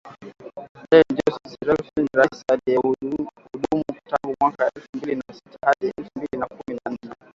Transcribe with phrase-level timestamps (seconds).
[0.91, 3.29] Ellen Johnson Sirleaf rais aliyehudumu
[4.09, 7.29] tangu mwaka elfu mbili na sita hadi elfu mbili na kumi na nane